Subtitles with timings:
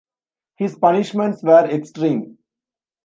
[0.55, 2.39] His punishments were extreme.